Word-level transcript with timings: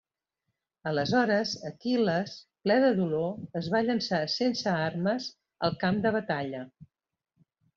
Aleshores, 0.91 1.51
Aquil·les, 1.71 2.33
ple 2.69 2.77
de 2.85 2.89
dolor, 3.01 3.37
es 3.61 3.69
va 3.75 3.83
llençar 3.91 4.23
sense 4.39 4.73
armes 4.89 5.29
al 5.69 5.81
camp 5.85 6.01
de 6.07 6.15
batalla. 6.21 6.65